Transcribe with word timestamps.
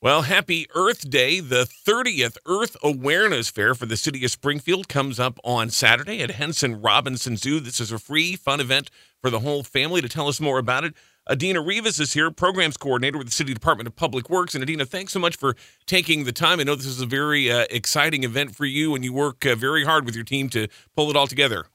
Well, 0.00 0.22
happy 0.22 0.68
Earth 0.76 1.10
Day. 1.10 1.40
The 1.40 1.68
30th 1.84 2.36
Earth 2.46 2.76
Awareness 2.84 3.50
Fair 3.50 3.74
for 3.74 3.84
the 3.84 3.96
City 3.96 4.24
of 4.24 4.30
Springfield 4.30 4.88
comes 4.88 5.18
up 5.18 5.40
on 5.42 5.70
Saturday 5.70 6.22
at 6.22 6.30
Henson 6.30 6.80
Robinson 6.80 7.36
Zoo. 7.36 7.58
This 7.58 7.80
is 7.80 7.90
a 7.90 7.98
free, 7.98 8.36
fun 8.36 8.60
event 8.60 8.90
for 9.20 9.28
the 9.28 9.40
whole 9.40 9.64
family. 9.64 10.00
To 10.00 10.08
tell 10.08 10.28
us 10.28 10.40
more 10.40 10.60
about 10.60 10.84
it, 10.84 10.94
Adena 11.28 11.66
Rivas 11.66 11.98
is 11.98 12.12
here, 12.12 12.30
programs 12.30 12.76
coordinator 12.76 13.18
with 13.18 13.26
the 13.26 13.32
City 13.32 13.52
Department 13.52 13.88
of 13.88 13.96
Public 13.96 14.30
Works. 14.30 14.54
And 14.54 14.64
Adena, 14.64 14.86
thanks 14.86 15.12
so 15.12 15.18
much 15.18 15.34
for 15.34 15.56
taking 15.84 16.22
the 16.22 16.32
time. 16.32 16.60
I 16.60 16.62
know 16.62 16.76
this 16.76 16.86
is 16.86 17.00
a 17.00 17.06
very 17.06 17.50
uh, 17.50 17.66
exciting 17.68 18.22
event 18.22 18.54
for 18.54 18.66
you, 18.66 18.94
and 18.94 19.02
you 19.02 19.12
work 19.12 19.44
uh, 19.44 19.56
very 19.56 19.84
hard 19.84 20.04
with 20.04 20.14
your 20.14 20.24
team 20.24 20.48
to 20.50 20.68
pull 20.94 21.10
it 21.10 21.16
all 21.16 21.26
together. 21.26 21.66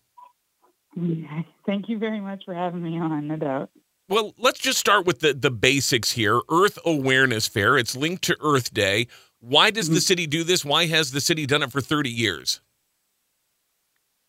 Thank 1.65 1.89
you 1.89 1.97
very 1.97 2.21
much 2.21 2.43
for 2.45 2.53
having 2.53 2.81
me 2.81 2.97
on, 2.97 3.27
no 3.27 3.35
doubt. 3.35 3.69
Well, 4.13 4.35
let's 4.37 4.59
just 4.59 4.77
start 4.77 5.07
with 5.07 5.21
the, 5.21 5.33
the 5.33 5.49
basics 5.49 6.11
here. 6.11 6.39
Earth 6.47 6.77
Awareness 6.85 7.47
Fair. 7.47 7.79
It's 7.79 7.95
linked 7.95 8.23
to 8.25 8.37
Earth 8.41 8.71
Day. 8.71 9.07
Why 9.39 9.71
does 9.71 9.89
the 9.89 9.95
mm-hmm. 9.95 10.01
city 10.01 10.27
do 10.27 10.43
this? 10.43 10.63
Why 10.63 10.85
has 10.85 11.13
the 11.13 11.19
city 11.19 11.47
done 11.47 11.63
it 11.63 11.71
for 11.71 11.81
30 11.81 12.11
years? 12.11 12.61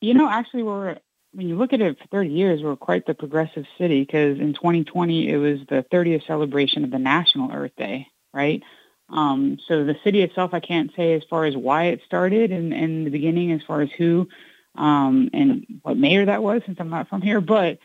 You 0.01 0.15
know, 0.15 0.27
actually, 0.27 0.63
we're 0.63 0.97
when 1.35 1.49
you 1.49 1.57
look 1.57 1.75
at 1.75 1.83
it 1.83 1.99
for 1.99 2.07
30 2.07 2.31
years, 2.31 2.63
we're 2.63 2.77
quite 2.77 3.05
the 3.05 3.13
progressive 3.13 3.67
city 3.77 4.01
because 4.01 4.39
in 4.39 4.55
2020 4.55 5.29
it 5.29 5.37
was 5.37 5.59
the 5.69 5.85
30th 5.93 6.27
celebration 6.27 6.85
of 6.85 6.91
the 6.91 6.99
National 6.99 7.53
Earth 7.53 7.77
Day, 7.77 8.07
right? 8.33 8.63
Um, 9.11 9.59
so 9.69 9.85
the 9.85 9.97
city 10.03 10.23
itself, 10.23 10.55
I 10.55 10.61
can't 10.61 10.93
say 10.97 11.13
as 11.13 11.25
far 11.29 11.45
as 11.45 11.59
why 11.59 11.89
it 11.89 12.01
started 12.07 12.53
and 12.53 13.07
the 13.07 13.11
beginning, 13.11 13.53
as 13.53 13.61
far 13.67 13.83
as 13.83 13.91
who 13.99 14.29
um, 14.77 15.29
and 15.35 15.67
what 15.83 15.99
mayor 15.99 16.25
that 16.25 16.43
was, 16.43 16.63
since 16.65 16.79
I'm 16.81 16.89
not 16.89 17.09
from 17.11 17.21
here, 17.21 17.43
but 17.43 17.79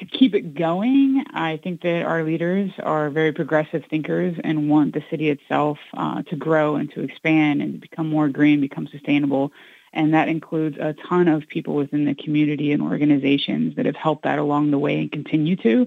to 0.00 0.06
keep 0.06 0.34
it 0.34 0.54
going, 0.54 1.24
I 1.32 1.58
think 1.62 1.82
that 1.82 2.02
our 2.04 2.24
leaders 2.24 2.70
are 2.82 3.10
very 3.10 3.32
progressive 3.32 3.84
thinkers 3.88 4.36
and 4.42 4.68
want 4.68 4.94
the 4.94 5.04
city 5.10 5.28
itself 5.28 5.78
uh, 5.94 6.22
to 6.24 6.36
grow 6.36 6.76
and 6.76 6.90
to 6.92 7.02
expand 7.02 7.62
and 7.62 7.74
to 7.74 7.78
become 7.78 8.08
more 8.08 8.28
green, 8.28 8.60
become 8.60 8.88
sustainable. 8.88 9.52
And 9.92 10.14
that 10.14 10.28
includes 10.28 10.78
a 10.78 10.94
ton 11.08 11.28
of 11.28 11.46
people 11.48 11.74
within 11.74 12.06
the 12.06 12.14
community 12.14 12.72
and 12.72 12.82
organizations 12.82 13.76
that 13.76 13.86
have 13.86 13.96
helped 13.96 14.24
that 14.24 14.38
along 14.38 14.70
the 14.70 14.78
way 14.78 15.00
and 15.00 15.12
continue 15.12 15.56
to. 15.56 15.86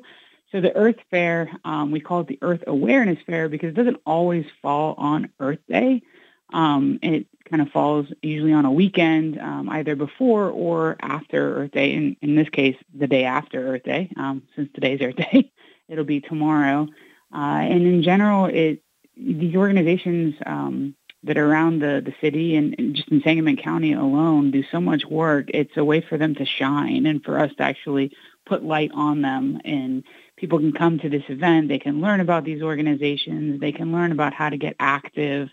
So 0.52 0.62
the 0.62 0.76
Earth 0.76 0.98
Fair, 1.10 1.50
um, 1.66 1.90
we 1.90 2.00
call 2.00 2.22
it 2.22 2.28
the 2.28 2.40
Earth 2.42 2.64
Awareness 2.68 3.18
Fair 3.26 3.50
because 3.50 3.70
it 3.70 3.76
doesn't 3.76 4.02
always 4.06 4.46
fall 4.62 4.94
on 4.98 5.32
Earth 5.40 5.60
Day. 5.68 6.04
Um, 6.52 7.00
it 7.02 7.26
kind 7.50 7.62
of 7.62 7.70
falls 7.70 8.08
usually 8.22 8.54
on 8.54 8.66
a 8.66 8.72
weekend, 8.72 9.40
um, 9.40 9.70
either 9.70 9.96
before 9.96 10.50
or 10.50 10.96
after 11.02 11.64
Earth 11.64 11.72
Day. 11.72 11.94
In, 11.94 12.16
in 12.22 12.36
this 12.36 12.50
case, 12.50 12.76
the 12.94 13.08
day 13.08 13.26
after 13.26 13.74
Earth 13.74 13.84
Day, 13.84 14.12
um, 14.18 14.44
since 14.56 14.70
today's 14.74 15.02
Earth 15.02 15.16
Day, 15.16 15.52
it'll 15.90 16.06
be 16.06 16.22
tomorrow. 16.22 16.88
Uh, 17.34 17.38
and 17.38 17.86
in 17.86 18.04
general, 18.04 18.46
it 18.46 18.82
these 19.16 19.56
organizations 19.56 20.36
um, 20.46 20.96
that 21.24 21.38
are 21.38 21.50
around 21.50 21.80
the, 21.80 22.02
the 22.04 22.14
city 22.20 22.56
and, 22.56 22.76
and 22.78 22.96
just 22.96 23.10
in 23.10 23.22
Sangamon 23.22 23.58
County 23.58 23.94
alone 23.94 24.52
do 24.52 24.64
so 24.72 24.82
much 24.82 25.06
work. 25.06 25.46
It's 25.50 25.78
a 25.78 25.86
way 25.86 26.02
for 26.02 26.18
them 26.18 26.36
to 26.36 26.46
shine 26.46 27.06
and 27.06 27.24
for 27.24 27.40
us 27.40 27.52
to 27.58 27.64
actually 27.64 28.12
put 28.46 28.64
light 28.64 28.92
on 28.94 29.22
them. 29.22 29.62
And 29.64 30.04
people 30.36 30.60
can 30.60 30.74
come 30.74 31.00
to 31.00 31.10
this 31.10 31.24
event. 31.30 31.70
They 31.70 31.80
can 31.80 32.02
learn 32.02 32.20
about 32.20 32.44
these 32.44 32.62
organizations. 32.62 33.62
They 33.62 33.72
can 33.72 33.92
learn 33.92 34.12
about 34.12 34.34
how 34.34 34.50
to 34.50 34.58
get 34.58 34.76
active. 34.80 35.50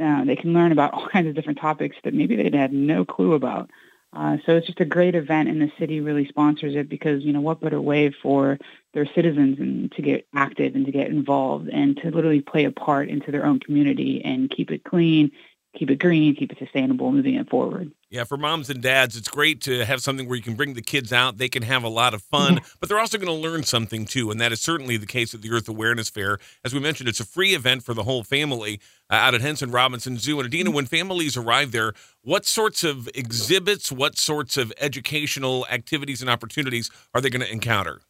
Uh, 0.00 0.24
they 0.24 0.36
can 0.36 0.52
learn 0.52 0.72
about 0.72 0.94
all 0.94 1.08
kinds 1.08 1.28
of 1.28 1.34
different 1.34 1.58
topics 1.58 1.96
that 2.04 2.14
maybe 2.14 2.36
they'd 2.36 2.54
had 2.54 2.72
no 2.72 3.04
clue 3.04 3.34
about. 3.34 3.70
Uh, 4.14 4.36
so 4.44 4.56
it's 4.56 4.66
just 4.66 4.80
a 4.80 4.84
great 4.84 5.14
event, 5.14 5.48
and 5.48 5.60
the 5.60 5.72
city 5.78 6.00
really 6.00 6.26
sponsors 6.28 6.74
it 6.74 6.86
because 6.86 7.22
you 7.22 7.32
know 7.32 7.40
what 7.40 7.62
better 7.62 7.80
way 7.80 8.10
for 8.22 8.58
their 8.92 9.06
citizens 9.06 9.58
and 9.58 9.90
to 9.92 10.02
get 10.02 10.26
active 10.34 10.74
and 10.74 10.84
to 10.84 10.92
get 10.92 11.08
involved 11.08 11.68
and 11.68 11.96
to 11.96 12.10
literally 12.10 12.42
play 12.42 12.64
a 12.64 12.70
part 12.70 13.08
into 13.08 13.32
their 13.32 13.46
own 13.46 13.58
community 13.58 14.22
and 14.22 14.50
keep 14.50 14.70
it 14.70 14.84
clean, 14.84 15.32
keep 15.74 15.90
it 15.90 15.98
green, 15.98 16.34
keep 16.34 16.52
it 16.52 16.58
sustainable, 16.58 17.10
moving 17.12 17.34
it 17.34 17.48
forward. 17.48 17.90
Yeah, 18.10 18.24
for 18.24 18.36
moms 18.36 18.68
and 18.68 18.82
dads, 18.82 19.16
it's 19.16 19.28
great 19.28 19.62
to 19.62 19.86
have 19.86 20.02
something 20.02 20.28
where 20.28 20.36
you 20.36 20.42
can 20.42 20.54
bring 20.54 20.74
the 20.74 20.82
kids 20.82 21.12
out. 21.12 21.38
They 21.38 21.48
can 21.48 21.62
have 21.62 21.82
a 21.82 21.88
lot 21.88 22.12
of 22.12 22.22
fun, 22.22 22.60
but 22.80 22.88
they're 22.88 22.98
also 22.98 23.16
going 23.16 23.28
to 23.28 23.48
learn 23.48 23.62
something 23.62 24.04
too. 24.04 24.30
And 24.30 24.40
that 24.40 24.52
is 24.52 24.60
certainly 24.60 24.98
the 24.98 25.06
case 25.06 25.32
at 25.32 25.40
the 25.40 25.50
Earth 25.50 25.68
Awareness 25.68 26.10
Fair. 26.10 26.38
As 26.62 26.74
we 26.74 26.80
mentioned, 26.80 27.08
it's 27.08 27.20
a 27.20 27.24
free 27.24 27.54
event 27.54 27.84
for 27.84 27.94
the 27.94 28.02
whole 28.02 28.22
family 28.22 28.80
uh, 29.10 29.14
out 29.14 29.34
at 29.34 29.40
Henson 29.40 29.70
Robinson 29.70 30.18
Zoo. 30.18 30.38
And 30.40 30.50
Adena, 30.50 30.68
when 30.68 30.84
families 30.84 31.36
arrive 31.38 31.72
there, 31.72 31.94
what 32.22 32.44
sorts 32.44 32.84
of 32.84 33.08
exhibits, 33.14 33.90
what 33.90 34.18
sorts 34.18 34.58
of 34.58 34.72
educational 34.78 35.66
activities 35.70 36.20
and 36.20 36.28
opportunities 36.28 36.90
are 37.14 37.20
they 37.22 37.30
going 37.30 37.44
to 37.44 37.50
encounter? 37.50 38.02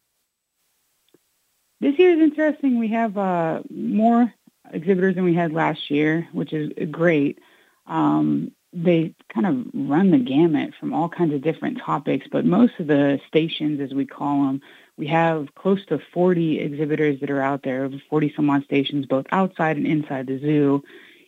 This 1.79 1.97
year 1.97 2.11
is 2.11 2.19
interesting. 2.19 2.77
We 2.77 2.89
have 2.89 3.17
uh, 3.17 3.61
more 3.69 4.33
exhibitors 4.71 5.15
than 5.15 5.23
we 5.23 5.33
had 5.33 5.53
last 5.53 5.89
year, 5.89 6.27
which 6.33 6.51
is 6.51 6.71
great. 6.91 7.39
Um, 7.85 8.51
they 8.73 9.13
kind 9.33 9.45
of 9.45 9.89
run 9.89 10.11
the 10.11 10.17
gamut 10.17 10.73
from 10.79 10.93
all 10.93 11.07
kinds 11.07 11.33
of 11.33 11.41
different 11.41 11.79
topics, 11.79 12.27
but 12.31 12.43
most 12.43 12.73
of 12.79 12.87
the 12.87 13.19
stations, 13.27 13.79
as 13.79 13.93
we 13.93 14.05
call 14.05 14.45
them, 14.45 14.61
we 14.97 15.07
have 15.07 15.53
close 15.55 15.85
to 15.87 15.99
40 16.13 16.59
exhibitors 16.59 17.19
that 17.19 17.29
are 17.29 17.41
out 17.41 17.63
there, 17.63 17.89
40 18.09 18.33
some 18.35 18.49
odd 18.49 18.63
stations, 18.63 19.05
both 19.05 19.25
outside 19.31 19.77
and 19.77 19.87
inside 19.87 20.27
the 20.27 20.39
zoo. 20.39 20.83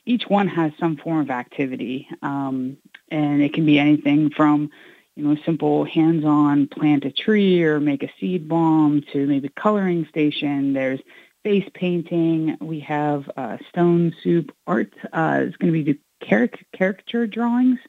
Each 0.05 0.23
one 0.27 0.47
has 0.47 0.71
some 0.79 0.97
form 0.97 1.19
of 1.19 1.29
activity, 1.29 2.07
um, 2.21 2.77
and 3.09 3.41
it 3.41 3.53
can 3.53 3.65
be 3.65 3.79
anything 3.79 4.29
from, 4.29 4.69
you 5.15 5.23
know, 5.23 5.35
simple 5.45 5.83
hands-on 5.83 6.67
plant 6.67 7.05
a 7.05 7.11
tree 7.11 7.63
or 7.63 7.79
make 7.79 8.03
a 8.03 8.11
seed 8.19 8.47
bomb 8.47 9.03
to 9.13 9.25
maybe 9.25 9.49
coloring 9.49 10.05
station. 10.09 10.73
There's 10.73 10.99
face 11.43 11.67
painting. 11.73 12.57
We 12.59 12.79
have 12.81 13.29
uh, 13.35 13.57
stone 13.69 14.15
soup 14.23 14.51
art. 14.67 14.93
Uh, 15.11 15.45
going 15.59 15.73
to 15.73 15.83
be 15.83 15.99
the 16.19 16.49
caricature 16.71 17.27
drawings, 17.27 17.79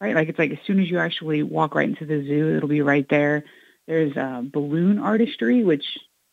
right? 0.00 0.14
Like 0.14 0.28
it's 0.28 0.38
like 0.38 0.52
as 0.52 0.58
soon 0.66 0.80
as 0.80 0.90
you 0.90 0.98
actually 0.98 1.42
walk 1.42 1.74
right 1.74 1.88
into 1.88 2.06
the 2.06 2.24
zoo, 2.24 2.56
it'll 2.56 2.68
be 2.68 2.82
right 2.82 3.08
there. 3.08 3.44
There's 3.86 4.16
uh, 4.16 4.42
balloon 4.44 4.98
artistry, 4.98 5.64
which 5.64 5.84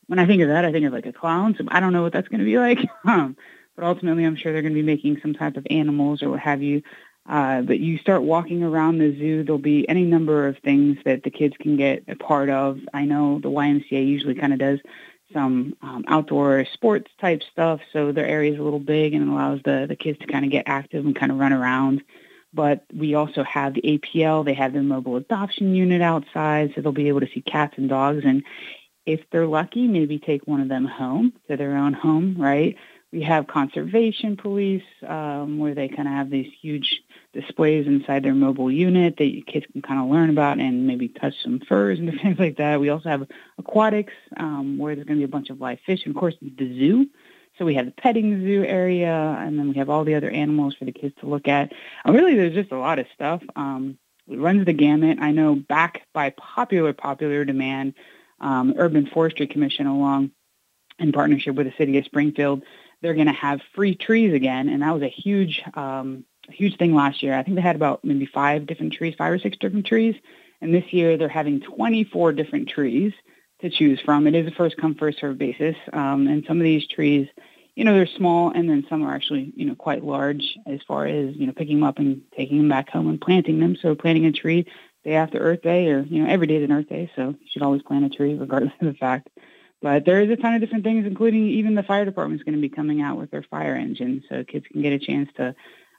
when 0.08 0.20
I 0.20 0.26
think 0.26 0.42
of 0.42 0.50
that, 0.50 0.66
I 0.66 0.72
think 0.72 0.86
of 0.86 0.94
like 0.94 1.06
a 1.06 1.14
clown. 1.14 1.56
So 1.58 1.66
I 1.68 1.80
don't 1.80 1.94
know 1.94 2.04
what 2.04 2.14
that's 2.14 2.28
going 2.28 2.40
to 2.40 2.46
be 2.46 2.60
like. 2.60 2.80
Um, 3.06 3.38
but 3.76 3.86
ultimately, 3.86 4.24
I'm 4.24 4.36
sure 4.36 4.54
they're 4.54 4.62
going 4.62 4.74
to 4.74 4.82
be 4.82 4.86
making 4.86 5.20
some 5.22 5.34
type 5.34 5.58
of 5.58 5.68
animals 5.70 6.24
or 6.24 6.30
what 6.30 6.40
have 6.40 6.62
you. 6.62 6.82
Uh, 7.28 7.62
but 7.62 7.80
you 7.80 7.98
start 7.98 8.22
walking 8.22 8.62
around 8.62 9.00
the 9.00 9.18
zoo, 9.18 9.44
there'll 9.44 9.58
be 9.58 9.88
any 9.90 10.04
number 10.04 10.48
of 10.48 10.58
things 10.60 10.98
that 11.06 11.24
the 11.24 11.32
kids 11.32 11.56
can 11.60 11.76
get 11.76 12.04
a 12.08 12.16
part 12.16 12.50
of. 12.50 12.80
I 12.94 13.06
know 13.06 13.40
the 13.40 13.50
YMCA 13.50 14.08
usually 14.08 14.36
kind 14.36 14.54
of 14.54 14.60
does 14.60 14.80
some 15.36 15.76
um, 15.82 16.06
outdoor 16.08 16.66
sports 16.74 17.12
type 17.20 17.44
stuff. 17.52 17.82
So 17.92 18.12
their 18.12 18.26
area 18.26 18.54
is 18.54 18.60
a 18.60 18.64
little 18.64 18.80
big 18.80 19.14
and 19.14 19.30
allows 19.30 19.60
the, 19.66 19.86
the 19.88 19.96
kids 19.96 20.18
to 20.20 20.28
kind 20.28 20.46
of 20.46 20.52
get 20.52 20.64
active 20.66 21.06
and 21.06 21.16
kind 21.16 21.32
of 21.32 21.38
run 21.38 21.54
around. 21.54 22.02
But 22.54 22.86
we 22.94 23.16
also 23.16 23.44
have 23.44 23.74
the 23.74 23.82
APL. 23.82 24.46
They 24.46 24.54
have 24.54 24.72
the 24.72 24.82
mobile 24.82 25.18
adoption 25.18 25.76
unit 25.76 26.02
outside, 26.02 26.72
so 26.74 26.82
they'll 26.82 26.94
be 26.94 27.10
able 27.10 27.20
to 27.20 27.30
see 27.34 27.42
cats 27.42 27.74
and 27.78 27.90
dogs. 27.90 28.24
And 28.24 28.44
if 29.06 29.20
they're 29.30 29.46
lucky, 29.46 29.88
maybe 29.88 30.18
take 30.18 30.48
one 30.48 30.62
of 30.62 30.70
them 30.70 30.86
home 30.86 31.34
to 31.50 31.58
their 31.58 31.76
own 31.76 31.92
home, 31.92 32.38
right? 32.40 32.78
We 33.16 33.22
have 33.22 33.48
conservation 33.48 34.36
police 34.36 34.84
um, 35.08 35.58
where 35.58 35.74
they 35.74 35.88
kind 35.88 36.06
of 36.06 36.14
have 36.14 36.30
these 36.30 36.52
huge 36.62 37.02
displays 37.32 37.88
inside 37.88 38.24
their 38.24 38.36
mobile 38.36 38.70
unit 38.70 39.16
that 39.16 39.44
kids 39.48 39.66
can 39.72 39.82
kind 39.82 40.02
of 40.02 40.08
learn 40.08 40.30
about 40.30 40.60
and 40.60 40.86
maybe 40.86 41.08
touch 41.08 41.34
some 41.42 41.62
furs 41.62 41.98
and 41.98 42.12
things 42.22 42.38
like 42.38 42.58
that. 42.58 42.82
We 42.82 42.90
also 42.90 43.08
have 43.08 43.26
aquatics 43.58 44.12
um, 44.36 44.78
where 44.78 44.96
there's 44.96 45.08
going 45.08 45.18
to 45.18 45.22
be 45.22 45.32
a 45.32 45.32
bunch 45.32 45.50
of 45.50 45.62
live 45.62 45.80
fish, 45.86 46.02
and 46.06 46.14
of 46.14 46.20
course 46.20 46.36
the 46.42 46.78
zoo. 46.78 47.08
So 47.58 47.64
we 47.64 47.76
have 47.76 47.86
the 47.86 47.94
petting 47.94 48.42
zoo 48.42 48.66
area, 48.66 49.38
and 49.40 49.58
then 49.58 49.70
we 49.70 49.76
have 49.76 49.90
all 49.90 50.04
the 50.04 50.16
other 50.16 50.30
animals 50.30 50.76
for 50.76 50.84
the 50.84 50.92
kids 50.92 51.16
to 51.22 51.26
look 51.26 51.48
at. 51.48 51.72
And 52.04 52.14
really, 52.14 52.36
there's 52.36 52.54
just 52.54 52.74
a 52.74 52.78
lot 52.78 53.00
of 53.00 53.06
stuff. 53.14 53.42
Um, 53.56 53.98
it 54.28 54.38
runs 54.38 54.66
the 54.66 54.74
gamut. 54.74 55.20
I 55.22 55.32
know 55.32 55.56
back 55.56 56.02
by 56.12 56.32
popular 56.32 56.92
popular 56.92 57.46
demand, 57.46 57.94
um, 58.42 58.74
Urban 58.78 59.06
Forestry 59.08 59.48
Commission, 59.48 59.88
along 59.88 60.32
in 61.00 61.14
partnership 61.14 61.56
with 61.56 61.68
the 61.68 61.74
city 61.78 61.98
of 61.98 62.04
Springfield, 62.04 62.64
they're 63.06 63.14
going 63.14 63.28
to 63.28 63.34
have 63.34 63.62
free 63.76 63.94
trees 63.94 64.34
again, 64.34 64.68
and 64.68 64.82
that 64.82 64.92
was 64.92 65.04
a 65.04 65.08
huge, 65.08 65.62
um, 65.76 66.26
huge 66.50 66.76
thing 66.78 66.96
last 66.96 67.22
year. 67.22 67.38
I 67.38 67.44
think 67.44 67.56
they 67.56 67.62
had 67.62 67.76
about 67.76 68.04
maybe 68.04 68.26
five 68.26 68.66
different 68.66 68.94
trees, 68.94 69.14
five 69.16 69.32
or 69.32 69.38
six 69.38 69.58
different 69.58 69.86
trees, 69.86 70.16
and 70.60 70.74
this 70.74 70.92
year 70.92 71.16
they're 71.16 71.30
having 71.30 71.62
24 71.62 72.34
different 72.34 72.68
trees 72.68 73.14
to 73.62 73.70
choose 73.70 74.02
from. 74.02 74.26
It 74.26 74.34
is 74.34 74.48
a 74.48 74.52
first 74.52 74.78
come 74.78 74.96
first 74.96 75.20
serve 75.20 75.38
basis, 75.38 75.76
um, 75.94 76.28
and 76.28 76.44
some 76.48 76.58
of 76.58 76.64
these 76.64 76.88
trees, 76.88 77.28
you 77.76 77.84
know, 77.84 77.94
they're 77.94 78.08
small, 78.08 78.50
and 78.50 78.68
then 78.68 78.88
some 78.90 79.04
are 79.04 79.14
actually, 79.14 79.54
you 79.56 79.66
know, 79.66 79.76
quite 79.76 80.04
large 80.04 80.58
as 80.66 80.80
far 80.88 81.06
as 81.06 81.36
you 81.36 81.46
know 81.46 81.54
picking 81.54 81.78
them 81.78 81.88
up 81.88 82.00
and 82.00 82.24
taking 82.36 82.58
them 82.58 82.70
back 82.70 82.90
home 82.90 83.08
and 83.08 83.22
planting 83.22 83.60
them. 83.60 83.76
So 83.80 83.94
planting 83.94 84.26
a 84.26 84.32
tree 84.32 84.66
day 85.04 85.14
after 85.14 85.38
Earth 85.38 85.62
Day, 85.62 85.90
or 85.90 86.02
you 86.02 86.24
know, 86.24 86.30
every 86.30 86.48
day 86.48 86.56
is 86.56 86.64
an 86.64 86.72
Earth 86.72 86.90
Day, 86.90 87.12
so 87.16 87.36
you 87.40 87.48
should 87.52 87.62
always 87.62 87.84
plant 87.84 88.04
a 88.06 88.10
tree 88.10 88.34
regardless 88.34 88.74
of 88.82 88.88
the 88.88 88.96
fact. 88.96 89.30
But 89.82 90.06
there 90.06 90.22
is 90.22 90.30
a 90.30 90.36
ton 90.36 90.56
of 90.56 90.62
different 90.62 90.84
things, 90.84 91.06
including 91.06 91.48
even 91.50 91.76
the 91.76 91.84
fire 91.84 92.06
department 92.06 92.42
is 92.42 92.46
going 92.46 92.56
to 92.56 92.62
be 92.62 92.70
coming 92.70 93.02
out 93.02 93.18
with 93.18 93.32
their 93.32 93.44
fire 93.44 93.76
engine, 93.76 94.24
so 94.30 94.44
kids 94.44 94.66
can 94.72 94.82
get 94.82 94.94
a 94.94 95.00
chance 95.00 95.30
to 95.38 95.56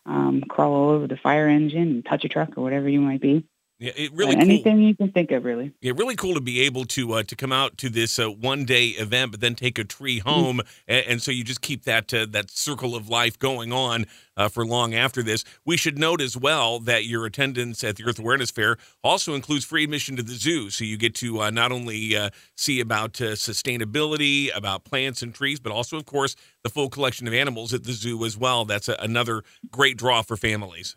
um, 0.06 0.42
crawl 0.48 0.72
all 0.72 0.90
over 0.90 1.06
the 1.06 1.16
fire 1.16 1.48
engine 1.48 1.82
and 1.82 2.04
touch 2.04 2.24
a 2.24 2.28
truck 2.28 2.56
or 2.56 2.62
whatever 2.62 2.88
you 2.88 3.00
might 3.00 3.20
be. 3.20 3.44
Yeah, 3.78 3.92
it 3.94 4.10
really 4.14 4.32
And 4.32 4.40
cool. 4.40 4.50
anything 4.50 4.80
you 4.80 4.96
can 4.96 5.12
think 5.12 5.30
of, 5.32 5.44
really. 5.44 5.70
Yeah, 5.82 5.92
really 5.94 6.16
cool 6.16 6.32
to 6.32 6.40
be 6.40 6.62
able 6.62 6.86
to 6.86 7.12
uh, 7.12 7.22
to 7.24 7.36
come 7.36 7.52
out 7.52 7.76
to 7.78 7.90
this 7.90 8.18
uh, 8.18 8.30
one 8.30 8.64
day 8.64 8.86
event, 8.88 9.32
but 9.32 9.40
then 9.40 9.54
take 9.54 9.78
a 9.78 9.84
tree 9.84 10.18
Mm-hmm. 10.20 10.28
home, 10.30 10.60
and, 10.88 11.06
and 11.06 11.22
so 11.22 11.30
you 11.30 11.44
just 11.44 11.60
keep 11.60 11.84
that 11.84 12.12
uh, 12.14 12.24
that 12.30 12.50
circle 12.50 12.94
of 12.96 13.08
life 13.10 13.38
going 13.38 13.72
on 13.72 14.06
uh, 14.34 14.48
for 14.48 14.64
long 14.64 14.94
after 14.94 15.22
this. 15.22 15.44
We 15.66 15.76
should 15.76 15.98
note 15.98 16.22
as 16.22 16.38
well 16.38 16.80
that 16.80 17.04
your 17.04 17.26
attendance 17.26 17.84
at 17.84 17.96
the 17.96 18.04
Earth 18.04 18.18
Awareness 18.18 18.50
Fair 18.50 18.78
also 19.04 19.34
includes 19.34 19.66
free 19.66 19.84
admission 19.84 20.16
to 20.16 20.22
the 20.22 20.34
zoo, 20.34 20.70
so 20.70 20.82
you 20.84 20.96
get 20.96 21.14
to 21.16 21.42
uh, 21.42 21.50
not 21.50 21.70
only 21.70 22.16
uh, 22.16 22.30
see 22.56 22.80
about 22.80 23.20
uh, 23.20 23.32
sustainability, 23.32 24.48
about 24.56 24.84
plants 24.84 25.20
and 25.22 25.34
trees, 25.34 25.60
but 25.60 25.70
also, 25.70 25.98
of 25.98 26.06
course, 26.06 26.34
the 26.64 26.70
full 26.70 26.88
collection 26.88 27.28
of 27.28 27.34
animals 27.34 27.74
at 27.74 27.84
the 27.84 27.92
zoo 27.92 28.24
as 28.24 28.38
well. 28.38 28.64
That's 28.64 28.88
a, 28.88 28.96
another 29.00 29.42
great 29.70 29.98
draw 29.98 30.22
for 30.22 30.36
families. 30.38 30.96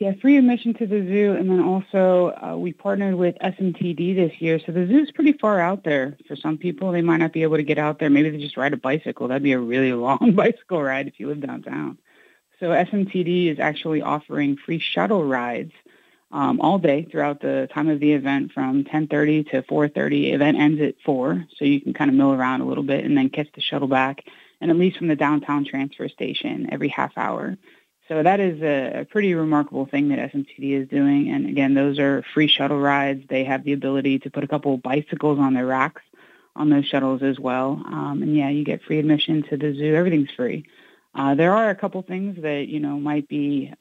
Yeah, 0.00 0.12
free 0.22 0.38
admission 0.38 0.72
to 0.74 0.86
the 0.86 1.06
zoo, 1.06 1.36
and 1.38 1.50
then 1.50 1.60
also 1.60 2.32
uh, 2.42 2.56
we 2.56 2.72
partnered 2.72 3.16
with 3.16 3.36
SMTD 3.44 4.16
this 4.16 4.32
year. 4.40 4.58
So 4.58 4.72
the 4.72 4.86
zoo's 4.86 5.10
pretty 5.10 5.34
far 5.34 5.60
out 5.60 5.84
there 5.84 6.16
for 6.26 6.36
some 6.36 6.56
people. 6.56 6.90
They 6.90 7.02
might 7.02 7.18
not 7.18 7.34
be 7.34 7.42
able 7.42 7.58
to 7.58 7.62
get 7.62 7.76
out 7.76 7.98
there. 7.98 8.08
Maybe 8.08 8.30
they 8.30 8.38
just 8.38 8.56
ride 8.56 8.72
a 8.72 8.78
bicycle. 8.78 9.28
That'd 9.28 9.42
be 9.42 9.52
a 9.52 9.58
really 9.58 9.92
long 10.08 10.32
bicycle 10.34 10.82
ride 10.82 11.06
if 11.06 11.20
you 11.20 11.28
live 11.28 11.42
downtown. 11.46 11.98
So 12.60 12.70
SMTD 12.70 13.52
is 13.52 13.58
actually 13.58 14.00
offering 14.00 14.56
free 14.56 14.78
shuttle 14.78 15.22
rides 15.22 15.72
um, 16.32 16.62
all 16.62 16.78
day 16.78 17.06
throughout 17.10 17.42
the 17.42 17.68
time 17.70 17.90
of 17.90 18.00
the 18.00 18.12
event 18.12 18.52
from 18.52 18.84
10:30 18.84 19.50
to 19.50 19.62
4:30. 19.64 20.32
Event 20.32 20.56
ends 20.56 20.80
at 20.80 20.94
four, 21.04 21.44
so 21.58 21.66
you 21.66 21.78
can 21.78 21.92
kind 21.92 22.08
of 22.08 22.16
mill 22.16 22.32
around 22.32 22.62
a 22.62 22.66
little 22.66 22.84
bit 22.84 23.04
and 23.04 23.18
then 23.18 23.28
catch 23.28 23.52
the 23.52 23.60
shuttle 23.60 23.88
back, 23.88 24.24
and 24.62 24.70
at 24.70 24.78
least 24.78 24.96
from 24.96 25.08
the 25.08 25.16
downtown 25.16 25.66
transfer 25.66 26.08
station 26.08 26.70
every 26.72 26.88
half 26.88 27.12
hour. 27.18 27.58
So 28.10 28.24
that 28.24 28.40
is 28.40 28.60
a, 28.60 29.02
a 29.02 29.04
pretty 29.04 29.34
remarkable 29.34 29.86
thing 29.86 30.08
that 30.08 30.32
SMTD 30.32 30.82
is 30.82 30.88
doing. 30.88 31.30
And 31.30 31.46
again, 31.46 31.74
those 31.74 32.00
are 32.00 32.24
free 32.34 32.48
shuttle 32.48 32.80
rides. 32.80 33.22
They 33.28 33.44
have 33.44 33.62
the 33.62 33.72
ability 33.72 34.18
to 34.20 34.30
put 34.30 34.42
a 34.42 34.48
couple 34.48 34.74
of 34.74 34.82
bicycles 34.82 35.38
on 35.38 35.54
their 35.54 35.66
racks 35.66 36.02
on 36.56 36.70
those 36.70 36.86
shuttles 36.86 37.22
as 37.22 37.38
well. 37.38 37.80
Um, 37.86 38.18
and 38.20 38.36
yeah, 38.36 38.48
you 38.48 38.64
get 38.64 38.82
free 38.82 38.98
admission 38.98 39.44
to 39.44 39.56
the 39.56 39.72
zoo. 39.74 39.94
Everything's 39.94 40.32
free. 40.36 40.66
Uh, 41.14 41.36
there 41.36 41.54
are 41.54 41.70
a 41.70 41.76
couple 41.76 42.02
things 42.02 42.42
that 42.42 42.66
you 42.66 42.80
know 42.80 42.98
might 42.98 43.28
be 43.28 43.72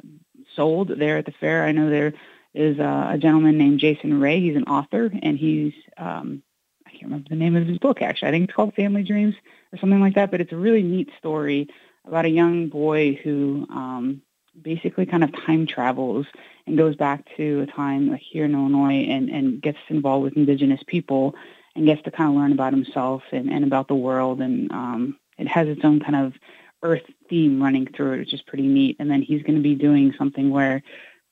sold 0.55 0.89
there 0.89 1.17
at 1.17 1.25
the 1.25 1.31
fair. 1.31 1.63
I 1.63 1.71
know 1.71 1.89
there 1.89 2.13
is 2.53 2.77
a, 2.77 3.09
a 3.13 3.17
gentleman 3.17 3.57
named 3.57 3.79
Jason 3.79 4.19
Ray. 4.19 4.41
He's 4.41 4.55
an 4.55 4.65
author, 4.65 5.11
and 5.23 5.39
he's 5.39 5.73
um, 5.97 6.43
I 6.85 6.91
can't 6.91 7.05
remember 7.05 7.29
the 7.29 7.35
name 7.35 7.55
of 7.55 7.65
his 7.65 7.79
book 7.79 8.03
actually. 8.03 8.27
I 8.27 8.31
think 8.31 8.43
it's 8.45 8.55
called 8.55 8.75
Family 8.75 9.03
Dreams 9.03 9.33
or 9.73 9.79
something 9.79 10.01
like 10.01 10.15
that. 10.15 10.29
But 10.29 10.41
it's 10.41 10.53
a 10.53 10.57
really 10.57 10.83
neat 10.83 11.09
story 11.17 11.67
about 12.09 12.25
a 12.25 12.29
young 12.29 12.69
boy 12.69 13.13
who 13.23 13.67
um, 13.69 14.21
basically 14.59 15.05
kind 15.05 15.23
of 15.23 15.31
time 15.45 15.67
travels 15.67 16.25
and 16.65 16.77
goes 16.77 16.95
back 16.95 17.25
to 17.37 17.61
a 17.61 17.67
time 17.67 18.17
here 18.19 18.45
in 18.45 18.53
Illinois 18.53 19.05
and, 19.07 19.29
and 19.29 19.61
gets 19.61 19.77
involved 19.89 20.23
with 20.23 20.35
indigenous 20.35 20.81
people 20.87 21.35
and 21.75 21.85
gets 21.85 22.01
to 22.03 22.11
kind 22.11 22.29
of 22.29 22.35
learn 22.35 22.51
about 22.51 22.73
himself 22.73 23.21
and, 23.31 23.49
and 23.49 23.63
about 23.63 23.87
the 23.87 23.95
world. 23.95 24.41
And 24.41 24.71
um, 24.71 25.19
it 25.37 25.47
has 25.47 25.67
its 25.67 25.81
own 25.83 25.99
kind 25.99 26.15
of 26.15 26.33
earth 26.81 27.03
theme 27.29 27.61
running 27.61 27.87
through 27.87 28.13
it, 28.13 28.19
which 28.19 28.33
is 28.33 28.41
pretty 28.41 28.67
neat. 28.67 28.97
And 28.99 29.09
then 29.09 29.21
he's 29.21 29.43
going 29.43 29.55
to 29.55 29.61
be 29.61 29.75
doing 29.75 30.13
something 30.17 30.49
where 30.49 30.81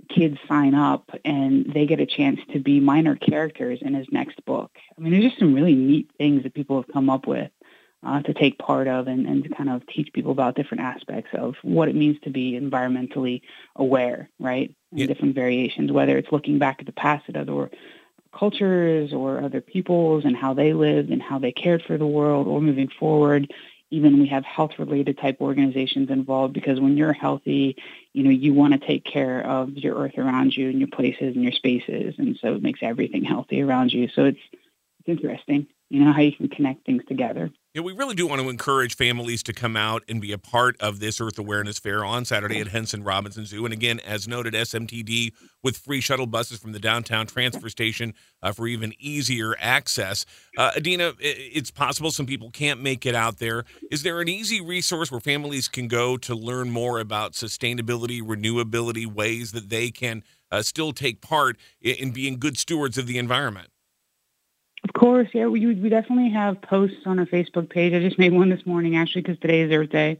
kids 0.09 0.37
sign 0.47 0.75
up 0.75 1.09
and 1.25 1.73
they 1.73 1.85
get 1.85 1.99
a 1.99 2.05
chance 2.05 2.39
to 2.53 2.59
be 2.59 2.79
minor 2.79 3.15
characters 3.15 3.79
in 3.81 3.95
his 3.95 4.07
next 4.11 4.45
book. 4.45 4.71
I 4.97 5.01
mean, 5.01 5.11
there's 5.11 5.25
just 5.25 5.39
some 5.39 5.53
really 5.53 5.75
neat 5.75 6.11
things 6.17 6.43
that 6.43 6.53
people 6.53 6.81
have 6.81 6.93
come 6.93 7.09
up 7.09 7.27
with 7.27 7.51
uh, 8.05 8.21
to 8.21 8.33
take 8.33 8.57
part 8.59 8.87
of 8.87 9.07
and, 9.07 9.25
and 9.27 9.43
to 9.43 9.49
kind 9.49 9.69
of 9.69 9.85
teach 9.87 10.13
people 10.13 10.31
about 10.31 10.55
different 10.55 10.83
aspects 10.83 11.31
of 11.33 11.55
what 11.63 11.89
it 11.89 11.95
means 11.95 12.17
to 12.23 12.29
be 12.29 12.53
environmentally 12.53 13.41
aware, 13.75 14.29
right? 14.39 14.73
And 14.91 15.01
Yeah. 15.01 15.07
different 15.07 15.35
variations, 15.35 15.91
whether 15.91 16.17
it's 16.17 16.31
looking 16.31 16.59
back 16.59 16.77
at 16.79 16.85
the 16.85 16.91
past 16.91 17.25
at 17.27 17.35
other 17.35 17.69
cultures 18.37 19.13
or 19.13 19.41
other 19.41 19.61
peoples 19.61 20.25
and 20.25 20.35
how 20.35 20.53
they 20.53 20.73
lived 20.73 21.09
and 21.09 21.21
how 21.21 21.39
they 21.39 21.51
cared 21.51 21.81
for 21.83 21.97
the 21.97 22.05
world 22.05 22.47
or 22.47 22.61
moving 22.61 22.89
forward. 22.99 23.51
Even 23.89 24.19
we 24.19 24.27
have 24.27 24.43
health 24.43 24.71
related 24.79 25.17
type 25.17 25.37
organizations 25.39 26.09
involved 26.09 26.53
because 26.53 26.79
when 26.79 26.97
you're 26.97 27.13
healthy, 27.13 27.77
you 28.13 28.23
know, 28.23 28.29
you 28.29 28.53
want 28.53 28.73
to 28.73 28.85
take 28.85 29.05
care 29.05 29.41
of 29.45 29.77
your 29.77 29.95
earth 29.95 30.17
around 30.17 30.55
you 30.55 30.69
and 30.69 30.79
your 30.79 30.89
places 30.89 31.35
and 31.35 31.43
your 31.43 31.53
spaces. 31.53 32.15
And 32.17 32.37
so 32.41 32.55
it 32.55 32.61
makes 32.61 32.81
everything 32.83 33.23
healthy 33.23 33.61
around 33.61 33.93
you. 33.93 34.09
So 34.09 34.25
it's, 34.25 34.39
it's 34.99 35.07
interesting, 35.07 35.67
you 35.89 36.03
know, 36.03 36.11
how 36.11 36.21
you 36.21 36.33
can 36.33 36.49
connect 36.49 36.85
things 36.85 37.03
together. 37.07 37.49
Yeah, 37.77 37.83
we 37.83 37.93
really 37.93 38.15
do 38.15 38.25
want 38.25 38.41
to 38.41 38.49
encourage 38.49 38.95
families 38.95 39.43
to 39.43 39.53
come 39.53 39.77
out 39.77 40.03
and 40.09 40.19
be 40.19 40.31
a 40.31 40.39
part 40.39 40.75
of 40.81 40.99
this 40.99 41.21
Earth 41.21 41.37
Awareness 41.37 41.77
Fair 41.77 42.03
on 42.03 42.25
Saturday 42.25 42.59
at 42.59 42.69
Henson 42.69 43.03
Robinson 43.03 43.45
Zoo. 43.45 43.65
And 43.65 43.71
again, 43.71 43.99
as 43.99 44.27
noted, 44.27 44.55
SMTD 44.55 45.31
with 45.61 45.77
free 45.77 46.01
shuttle 46.01 46.25
buses 46.25 46.57
from 46.57 46.71
the 46.71 46.79
downtown 46.79 47.27
transfer 47.27 47.69
station 47.69 48.15
uh, 48.41 48.51
for 48.51 48.65
even 48.65 48.95
easier 48.97 49.55
access. 49.59 50.25
Uh, 50.57 50.71
Adena, 50.71 51.13
it's 51.19 51.69
possible 51.69 52.09
some 52.09 52.25
people 52.25 52.49
can't 52.49 52.81
make 52.81 53.05
it 53.05 53.13
out 53.13 53.37
there. 53.37 53.63
Is 53.91 54.01
there 54.01 54.21
an 54.21 54.27
easy 54.27 54.59
resource 54.59 55.11
where 55.11 55.21
families 55.21 55.67
can 55.67 55.87
go 55.87 56.17
to 56.17 56.33
learn 56.33 56.71
more 56.71 56.99
about 56.99 57.33
sustainability, 57.33 58.23
renewability, 58.23 59.05
ways 59.05 59.51
that 59.51 59.69
they 59.69 59.91
can 59.91 60.23
uh, 60.51 60.63
still 60.63 60.93
take 60.93 61.21
part 61.21 61.57
in, 61.79 61.93
in 61.97 62.09
being 62.09 62.39
good 62.39 62.57
stewards 62.57 62.97
of 62.97 63.05
the 63.05 63.19
environment? 63.19 63.69
Of 64.83 64.93
course, 64.93 65.29
yeah, 65.33 65.47
we, 65.47 65.65
we 65.65 65.89
definitely 65.89 66.29
have 66.29 66.61
posts 66.61 67.01
on 67.05 67.19
our 67.19 67.25
Facebook 67.25 67.69
page. 67.69 67.93
I 67.93 67.99
just 67.99 68.19
made 68.19 68.33
one 68.33 68.49
this 68.49 68.65
morning 68.65 68.95
actually 68.95 69.23
because 69.23 69.39
today 69.39 69.61
is 69.61 69.71
Earth 69.71 69.89
Day. 69.89 70.19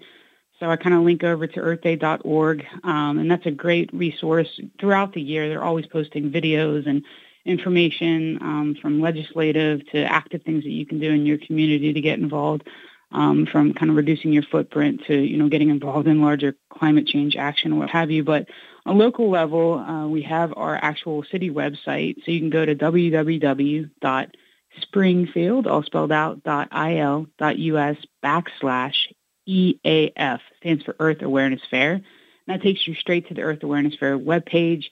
So 0.59 0.69
I 0.69 0.75
kind 0.75 0.95
of 0.95 1.01
link 1.03 1.23
over 1.23 1.45
to 1.45 1.59
earthday.org, 1.59 2.65
um, 2.83 3.19
and 3.19 3.29
that's 3.29 3.45
a 3.45 3.51
great 3.51 3.93
resource 3.93 4.59
throughout 4.79 5.13
the 5.13 5.21
year. 5.21 5.47
They're 5.47 5.63
always 5.63 5.85
posting 5.85 6.31
videos 6.31 6.87
and 6.87 7.03
information 7.45 8.39
um, 8.41 8.75
from 8.81 8.99
legislative 8.99 9.87
to 9.91 10.03
active 10.03 10.41
things 10.41 10.63
that 10.63 10.71
you 10.71 10.85
can 10.85 10.99
do 10.99 11.11
in 11.11 11.27
your 11.27 11.37
community 11.37 11.93
to 11.93 12.01
get 12.01 12.17
involved, 12.17 12.67
um, 13.11 13.45
from 13.45 13.73
kind 13.73 13.91
of 13.91 13.95
reducing 13.97 14.33
your 14.33 14.43
footprint 14.43 15.03
to 15.05 15.15
you 15.15 15.37
know 15.37 15.47
getting 15.47 15.69
involved 15.69 16.07
in 16.07 16.21
larger 16.21 16.55
climate 16.69 17.05
change 17.05 17.35
action 17.35 17.73
or 17.73 17.75
what 17.79 17.91
have 17.91 18.09
you. 18.09 18.23
But 18.23 18.47
on 18.87 18.97
local 18.97 19.29
level, 19.29 19.75
uh, 19.75 20.07
we 20.07 20.23
have 20.23 20.53
our 20.57 20.75
actual 20.75 21.23
city 21.23 21.51
website, 21.51 22.15
so 22.25 22.31
you 22.31 22.39
can 22.39 22.49
go 22.49 22.65
to 22.65 22.75
www 22.75 23.89
springfield, 24.81 25.67
all 25.67 25.83
spelled 25.83 26.11
out, 26.11 26.43
dot 26.43 26.69
il, 26.71 27.27
dot 27.37 27.55
us, 27.57 27.97
backslash 28.23 28.95
EAF, 29.47 30.39
stands 30.59 30.83
for 30.83 30.95
Earth 30.99 31.21
Awareness 31.21 31.61
Fair. 31.69 31.93
And 31.93 32.03
that 32.47 32.61
takes 32.61 32.87
you 32.87 32.95
straight 32.95 33.27
to 33.27 33.33
the 33.33 33.41
Earth 33.41 33.63
Awareness 33.63 33.95
Fair 33.95 34.17
webpage. 34.17 34.85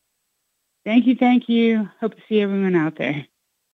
Thank 0.87 1.07
you. 1.07 1.17
Thank 1.17 1.51
you. 1.51 1.91
Hope 2.01 2.15
to 2.15 2.23
see 2.31 2.41
everyone 2.41 2.75
out 2.75 2.97
there. 2.97 3.27